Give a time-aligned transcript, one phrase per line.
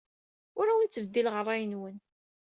[0.59, 1.97] Ur awen-ttbeddileɣ ṛṛay-nwen.